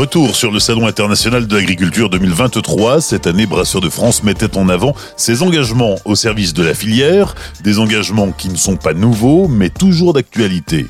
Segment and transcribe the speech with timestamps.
[0.00, 3.02] Retour sur le Salon international de l'agriculture 2023.
[3.02, 7.34] Cette année, Brasseurs de France mettait en avant ses engagements au service de la filière,
[7.64, 10.86] des engagements qui ne sont pas nouveaux, mais toujours d'actualité.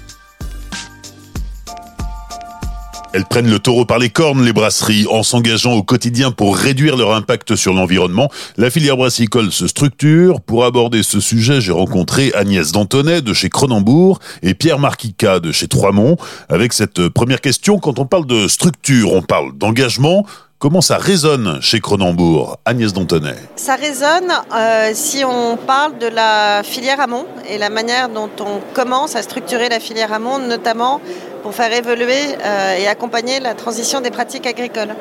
[3.13, 6.97] Elles prennent le taureau par les cornes, les brasseries, en s'engageant au quotidien pour réduire
[6.97, 8.29] leur impact sur l'environnement.
[8.57, 10.41] La filière brassicole se structure.
[10.41, 15.51] Pour aborder ce sujet, j'ai rencontré Agnès Dantonnet de chez Cronenbourg et Pierre Marquica de
[15.51, 16.19] chez Troimont.
[16.49, 20.25] Avec cette première question, quand on parle de structure, on parle d'engagement.
[20.61, 23.35] Comment ça résonne chez Cronenbourg, Agnès Dantonnet?
[23.57, 28.61] Ça résonne euh, si on parle de la filière amont et la manière dont on
[28.75, 31.01] commence à structurer la filière amont, notamment
[31.43, 34.95] pour faire évoluer euh, et accompagner la transition des pratiques agricoles.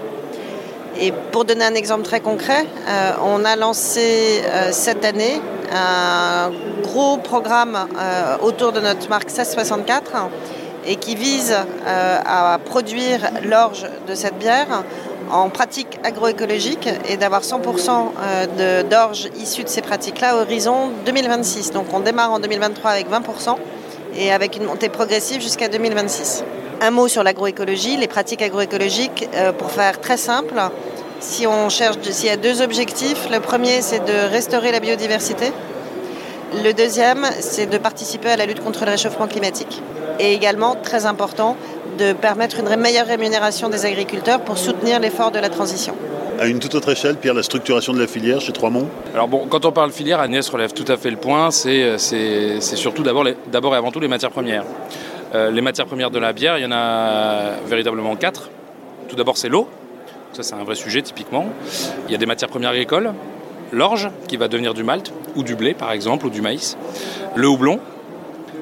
[0.99, 6.51] Et pour donner un exemple très concret, euh, on a lancé cette année un
[6.83, 7.87] gros programme
[8.41, 10.29] autour de notre marque 1664
[10.85, 14.83] et qui vise à produire l'orge de cette bière
[15.31, 21.71] en pratique agroécologique et d'avoir 100% euh, d'orge issus de ces pratiques-là à horizon 2026.
[21.71, 23.55] Donc on démarre en 2023 avec 20%
[24.15, 26.43] et avec une montée progressive jusqu'à 2026.
[26.81, 30.55] Un mot sur l'agroécologie, les pratiques agroécologiques, euh, pour faire très simple,
[31.19, 35.51] si on cherche, s'il y a deux objectifs, le premier c'est de restaurer la biodiversité,
[36.63, 39.81] le deuxième c'est de participer à la lutte contre le réchauffement climatique.
[40.19, 41.55] Et également, très important,
[41.97, 45.95] de permettre une meilleure rémunération des agriculteurs pour soutenir l'effort de la transition.
[46.39, 49.45] À une toute autre échelle, Pierre, la structuration de la filière chez Trois-Monts Alors bon,
[49.49, 51.97] quand on parle filière, Agnès relève tout à fait le point, c'est
[52.61, 54.63] surtout d'abord et avant tout les matières premières.
[55.35, 58.49] Euh, les matières premières de la bière, il y en a véritablement quatre.
[59.09, 59.67] Tout d'abord, c'est l'eau.
[60.31, 61.45] Ça, c'est un vrai sujet typiquement.
[62.07, 63.11] Il y a des matières premières agricoles.
[63.73, 66.77] L'orge, qui va devenir du malt, ou du blé par exemple, ou du maïs.
[67.35, 67.81] Le houblon,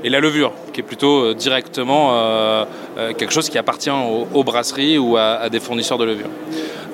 [0.03, 2.65] et la levure, qui est plutôt euh, directement euh,
[2.97, 6.29] euh, quelque chose qui appartient aux, brasseries ou à, des fournisseurs de levure.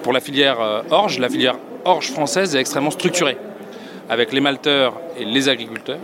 [0.04, 1.56] Pour la filière orge, la filière
[1.86, 3.38] orge française est extrêmement structurée,
[4.10, 6.00] avec les malteurs et les agriculteurs.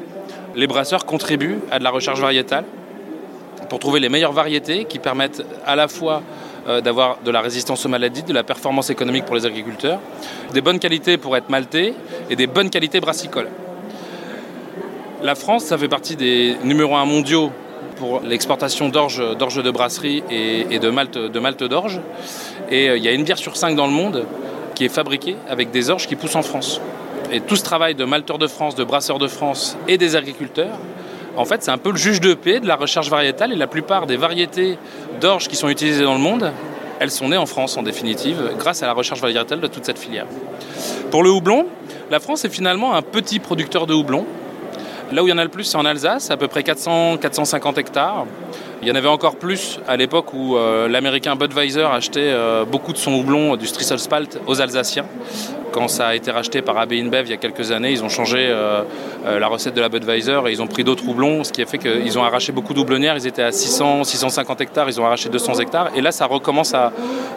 [0.55, 2.63] Les brasseurs contribuent à de la recherche variétale
[3.69, 6.21] pour trouver les meilleures variétés qui permettent à la fois
[6.83, 9.99] d'avoir de la résistance aux maladies, de la performance économique pour les agriculteurs,
[10.53, 11.93] des bonnes qualités pour être maltés
[12.29, 13.49] et des bonnes qualités brassicoles.
[15.21, 17.51] La France, ça fait partie des numéros 1 mondiaux
[17.97, 21.99] pour l'exportation d'orge, de brasserie et, de malte de malte d'orge.
[22.69, 24.25] Et euh, il y a une bière sur cinq dans le monde
[24.75, 26.79] qui est fabriquée avec des orges qui poussent en France.
[27.31, 30.77] Et tout ce travail de malteurs de France, de brasseurs de France et des agriculteurs,
[31.35, 33.53] en fait, c'est un peu le juge de paix de la recherche variétale.
[33.53, 34.77] Et la plupart des variétés
[35.21, 36.51] d'orge qui sont utilisées dans le monde,
[36.99, 39.99] elles sont nées en France en définitive, grâce à la recherche variétale de toute cette
[39.99, 40.25] filière.
[41.11, 41.67] Pour le houblon,
[42.11, 44.25] la France est finalement un petit producteur de houblon.
[45.11, 47.79] Là où il y en a le plus, c'est en Alsace, à peu près 400-450
[47.79, 48.25] hectares.
[48.81, 52.93] Il y en avait encore plus à l'époque où euh, l'américain Budweiser achetait euh, beaucoup
[52.93, 55.05] de son houblon du Strisselspalt aux Alsaciens.
[55.73, 58.09] Quand ça a été racheté par AB InBev il y a quelques années, ils ont
[58.09, 58.83] changé euh,
[59.25, 61.77] la recette de la Budweiser et ils ont pris d'autres houblons, ce qui a fait
[61.77, 62.79] qu'ils ont arraché beaucoup de.
[62.89, 65.89] Ils étaient à 600, 650 hectares, ils ont arraché 200 hectares.
[65.95, 66.91] Et là, ça recommence à,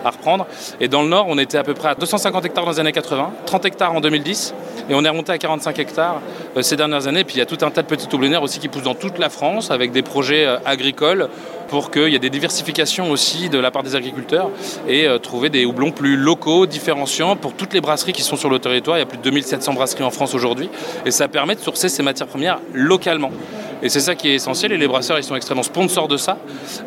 [0.05, 0.47] à reprendre.
[0.81, 2.93] Et dans le Nord, on était à peu près à 250 hectares dans les années
[2.93, 4.55] 80, 30 hectares en 2010.
[4.89, 6.21] Et on est remonté à 45 hectares
[6.61, 7.25] ces dernières années.
[7.25, 9.19] Puis il y a tout un tas de petites houblonnières aussi qui poussent dans toute
[9.19, 11.29] la France avec des projets agricoles
[11.73, 14.51] pour qu'il y ait des diversifications aussi de la part des agriculteurs
[14.87, 18.51] et euh, trouver des houblons plus locaux, différenciants pour toutes les brasseries qui sont sur
[18.51, 18.99] le territoire.
[18.99, 20.69] Il y a plus de 2700 brasseries en France aujourd'hui
[21.07, 23.31] et ça permet de sourcer ces matières premières localement.
[23.83, 26.37] Et c'est ça qui est essentiel et les brasseurs ils sont extrêmement sponsors de ça.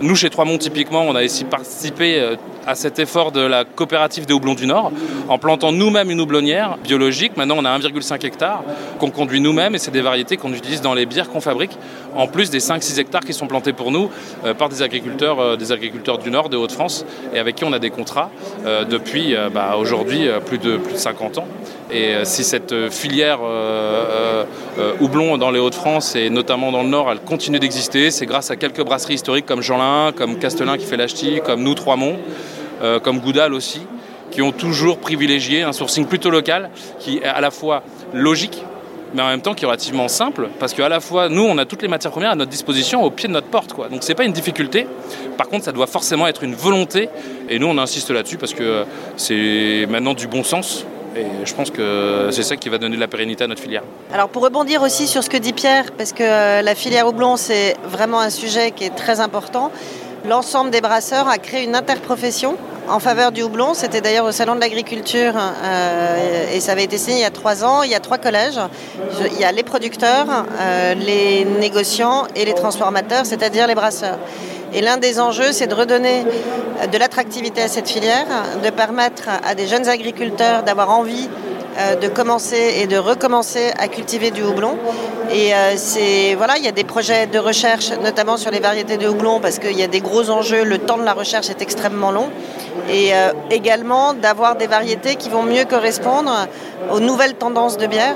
[0.01, 2.35] Nous chez Trois-Monts typiquement on a aussi participé euh,
[2.68, 4.92] à cet effort de la coopérative des houblons du Nord
[5.30, 7.38] en plantant nous-mêmes une houblonnière biologique.
[7.38, 8.64] Maintenant on a 1,5 hectare
[9.00, 11.78] qu'on conduit nous-mêmes et c'est des variétés qu'on utilise dans les bières qu'on fabrique
[12.16, 14.09] en plus des 5-6 hectares qui sont plantés pour nous
[14.46, 17.74] euh, par des agriculteurs, euh, des agriculteurs du Nord, de Hauts-de-France et avec qui on
[17.74, 18.30] a des contrats
[18.90, 21.48] depuis bah, aujourd'hui plus de, plus de 50 ans.
[21.92, 23.40] Et si cette filière
[25.00, 28.12] houblon dans les Hauts-de-France et notamment dans le Nord, elle continue d'exister.
[28.12, 31.74] C'est grâce à quelques brasseries historiques comme Jeanlin, comme Castelin qui fait l'Achety, comme nous,
[31.74, 32.55] Trois-Monts, euh,
[33.04, 33.81] comme Goudal aussi,
[34.31, 36.69] qui ont toujours privilégié un sourcing plutôt local,
[37.00, 37.83] qui est à la fois
[38.13, 38.63] logique,
[39.13, 41.66] mais en même temps qui est relativement simple, parce qu'à la fois, nous, on a
[41.66, 43.74] toutes les matières premières à notre disposition au pied de notre porte.
[43.74, 43.88] Quoi.
[43.88, 44.88] Donc c'est pas une difficulté.
[45.38, 47.10] Par contre, ça doit forcément être une volonté,
[47.50, 48.86] et nous, on insiste là-dessus, parce que
[49.16, 50.86] c'est maintenant du bon sens
[51.18, 53.83] et je pense que c'est ça qui va donner de la pérennité à notre filière.
[54.13, 57.38] Alors pour rebondir aussi sur ce que dit Pierre, parce que euh, la filière houblon,
[57.38, 59.72] c'est vraiment un sujet qui est très important,
[60.27, 62.57] l'ensemble des brasseurs a créé une interprofession
[62.88, 63.74] en faveur du houblon.
[63.74, 67.31] C'était d'ailleurs au Salon de l'Agriculture euh, et ça avait été signé il y a
[67.31, 67.83] trois ans.
[67.83, 68.60] Il y a trois collèges.
[69.31, 70.27] Il y a les producteurs,
[70.60, 74.19] euh, les négociants et les transformateurs, c'est-à-dire les brasseurs.
[74.74, 76.25] Et l'un des enjeux, c'est de redonner
[76.92, 78.25] de l'attractivité à cette filière,
[78.63, 81.30] de permettre à des jeunes agriculteurs d'avoir envie
[81.77, 84.77] euh, de commencer et de recommencer à cultiver du houblon.
[85.30, 88.95] Et euh, c'est voilà, il y a des projets de recherche, notamment sur les variétés
[88.95, 90.63] de houblon, parce qu'il y a des gros enjeux.
[90.63, 92.30] Le temps de la recherche est extrêmement long
[92.89, 96.48] et euh, également d'avoir des variétés qui vont mieux correspondre
[96.92, 98.16] aux nouvelles tendances de bière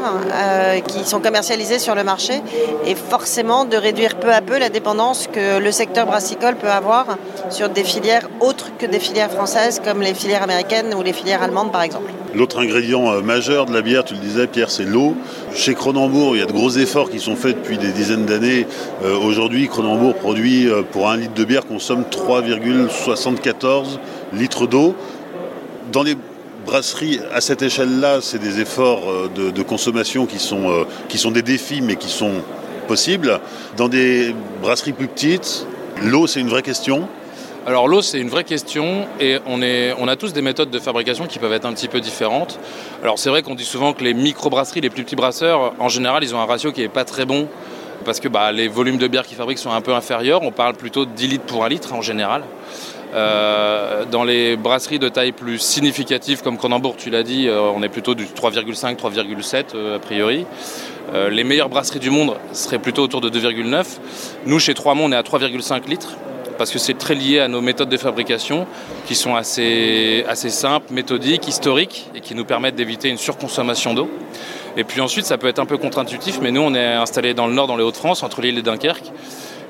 [0.86, 2.42] qui sont commercialisées sur le marché
[2.86, 7.18] et forcément de réduire peu à peu la dépendance que le secteur brassicole peut avoir
[7.50, 11.42] sur des filières autres que des filières françaises comme les filières américaines ou les filières
[11.42, 12.12] allemandes par exemple.
[12.36, 15.16] L'autre ingrédient euh, de la bière, tu le disais Pierre, c'est l'eau.
[15.56, 18.68] Chez Cronenbourg, il y a de gros efforts qui sont faits depuis des dizaines d'années.
[19.24, 23.98] Aujourd'hui, Cronenbourg produit pour un litre de bière consomme 3,74
[24.34, 24.96] litres d'eau.
[25.92, 26.16] Dans les
[26.66, 31.32] brasseries à cette échelle-là, c'est des efforts euh, de, consommation qui sont, euh, qui sont
[31.32, 32.34] des défis, mais qui sont
[32.88, 33.40] possibles.
[33.78, 35.66] Dans des brasseries plus petites,
[36.04, 37.08] l'eau, c'est une vraie question.
[37.66, 39.62] Alors l'eau c'est une vraie question et on,
[40.08, 42.58] a tous des méthodes de fabrication qui peuvent être un petit peu différentes.
[43.04, 46.24] Alors c'est vrai qu'on dit souvent que les micro-brasseries, les plus petits brasseurs, en général
[46.24, 47.48] ils ont un ratio qui n'est pas très bon
[48.06, 50.42] parce que bah, les volumes de bière qu'ils fabriquent sont un peu inférieurs.
[50.44, 52.44] On parle plutôt de 10 litres pour un litre en général.
[53.14, 57.82] Euh, dans les brasseries de taille plus significative comme Cronenbourg, tu l'as dit, euh, on
[57.82, 60.46] est plutôt du 3,5, 3,7 euh, a priori.
[61.32, 63.84] les meilleures brasseries du monde seraient plutôt autour de 2,9.
[64.46, 66.16] Nous, chez Trois on est à 3,5 litres
[66.60, 68.68] parce que c'est très lié à nos méthodes de fabrication
[69.08, 74.10] qui sont assez, simples, méthodiques, historiques et qui nous permettent d'éviter une surconsommation d'eau.
[74.76, 77.48] Et puis ensuite, ça peut être un peu contre-intuitif, mais nous, on est installé dans
[77.48, 79.12] le nord, dans les Hauts-de-France, entre l'île et Dunkerque.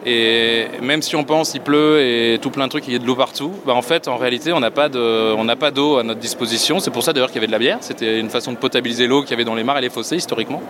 [0.05, 2.99] Et même si on pense il pleut et tout plein de trucs, il y a
[2.99, 6.79] de l'eau partout, bah en fait en réalité on n'a pas d'eau à notre disposition.
[6.79, 7.77] C'est pour ça d'ailleurs qu'il y avait de la bière.
[7.81, 10.15] C'était une façon de potabiliser l'eau qu'il y avait dans les mares et les fossés
[10.15, 10.63] historiquement.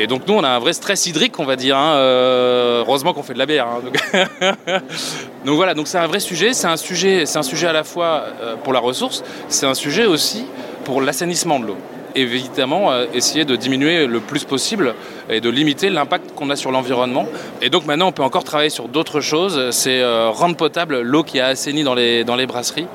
[0.00, 1.76] Et donc nous on a un vrai stress hydrique on va dire.
[1.76, 1.94] Hein.
[1.96, 3.66] Euh, heureusement qu'on fait de la bière.
[3.66, 3.80] Hein.
[3.84, 4.80] Donc...
[5.56, 6.52] voilà, donc c'est un vrai sujet.
[6.52, 10.46] C'est un sujet, à la fois euh, pour la ressource, c'est un sujet aussi
[10.84, 11.76] pour l'assainissement de l'eau
[12.20, 14.94] évidemment euh, essayer de diminuer le plus possible
[15.28, 17.26] et de limiter l'impact qu'on a sur l'environnement.
[17.62, 19.70] Et donc maintenant, on peut encore travailler sur d'autres choses.
[19.70, 22.86] C'est euh, rendre potable l'eau qui a assaini dans les, dans les brasseries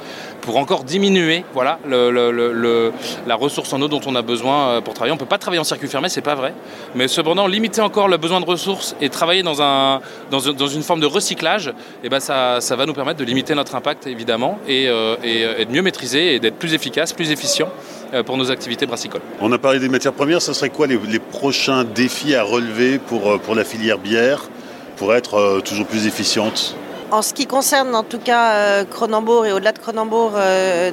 [0.42, 5.14] pour encore diminuer voilà, la ressource en eau dont on a besoin euh, pour travailler.
[5.14, 6.54] On ne peut pas travailler en circuit fermé, c'est pas vrai.
[6.96, 11.00] Mais cependant, limiter encore le besoin de ressources et travailler dans, un, dans, une forme
[11.00, 11.72] de recyclage,
[12.04, 14.84] eh ben ça, va nous permettre de limiter notre impact évidemment et,
[15.24, 19.21] et de mieux maîtriser et d'être plus efficace, plus efficient euh, pour nos activités brassicoles.
[19.42, 23.31] On a parlé des matières premières, ce serait quoi les, prochains défis à relever pour,
[23.31, 24.50] euh, pour la filière bière
[24.98, 26.75] pour être euh, toujours plus efficiente?
[27.10, 30.31] En ce qui concerne en tout cas Cronenbourg et au-delà de Cronenbourg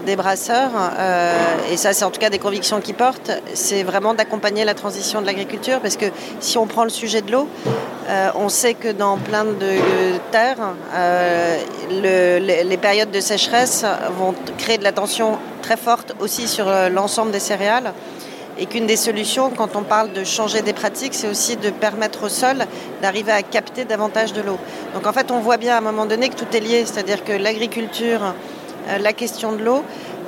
[0.04, 0.70] des brasseurs,
[1.72, 5.22] et ça c'est en tout cas des convictions qui portent, c'est vraiment d'accompagner la transition
[5.22, 6.04] de l'agriculture parce que
[6.40, 7.48] si on prend le sujet de l'eau,
[8.34, 9.78] on sait que dans plein de
[10.30, 10.74] terres,
[11.90, 13.86] les périodes de sécheresse
[14.18, 17.92] vont créer de la tension très forte aussi sur euh, l'ensemble des céréales.
[18.58, 22.24] Et qu'une des solutions, quand on parle de changer des pratiques, c'est aussi de permettre
[22.24, 22.66] au sol
[23.00, 24.58] d'arriver à capter davantage de l'eau.
[24.92, 27.24] Donc en fait, on voit bien à un moment donné que tout est lié, c'est-à-dire
[27.24, 28.20] que l'agriculture,
[28.88, 29.82] euh, la question de l'eau,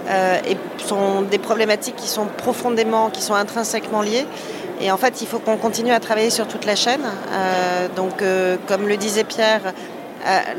[0.09, 0.39] euh,
[0.79, 4.27] sont des problématiques qui sont profondément, qui sont intrinsèquement liées.
[4.81, 7.05] Et en fait, il faut qu'on continue à travailler sur toute la chaîne.
[7.95, 8.25] donc,
[8.67, 9.61] comme le disait Pierre,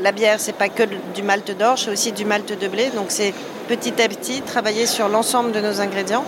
[0.00, 0.82] la bière, c'est pas que
[1.14, 2.90] du malt d'orge, c'est aussi du malt de blé.
[2.94, 6.24] Donc, c'est petit à petit travailler sur l'ensemble de nos ingrédients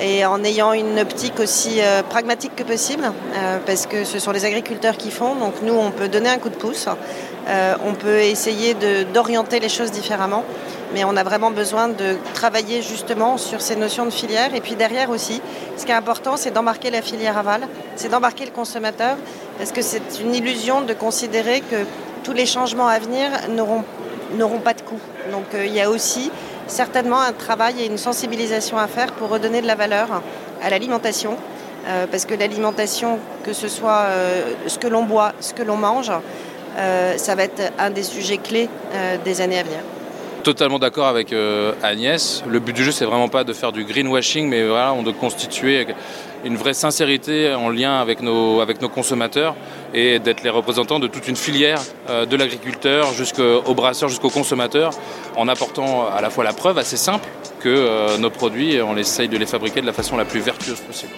[0.00, 3.04] et en ayant une optique aussi euh, pragmatique que possible,
[3.34, 6.38] euh, parce que ce sont les agriculteurs qui font, donc nous on peut donner un
[6.38, 6.88] coup de pouce,
[7.48, 8.74] euh, on peut essayer
[9.14, 10.44] d'orienter les choses différemment,
[10.92, 14.74] mais on a vraiment besoin de travailler justement sur ces notions de filière, et puis
[14.74, 15.40] derrière aussi,
[15.76, 17.66] ce qui est important c'est d'embarquer la filière aval,
[17.96, 19.16] c'est d'embarquer le consommateur,
[19.58, 21.76] parce que c'est une illusion de considérer que
[22.22, 25.00] tous les changements à venir n'auront pas de coût.
[25.30, 26.30] Donc il y a aussi
[26.66, 30.22] certainement un travail et une sensibilisation à faire pour redonner de la valeur
[30.62, 31.36] à l'alimentation.
[31.86, 35.76] Euh, parce que l'alimentation, que ce soit euh, ce que l'on boit, ce que l'on
[35.76, 36.10] mange,
[36.78, 38.68] euh, ça va être un des sujets clés
[39.24, 39.78] des années à venir
[40.46, 41.34] totalement d'accord avec
[41.82, 42.44] Agnès.
[42.48, 45.84] Le but du jeu, c'est vraiment pas de faire du greenwashing, mais doit constituer
[46.44, 49.56] une vraie sincérité en lien avec nos, avec nos consommateurs
[49.92, 54.92] et d'être les représentants de toute une filière, euh, de l'agriculteur jusqu'au brasseur, jusqu'au consommateur,
[55.36, 57.28] en apportant à la fois la preuve assez simple
[57.60, 60.80] que euh, nos produits, on essaye de les fabriquer de la façon la plus vertueuse
[60.80, 61.12] possible.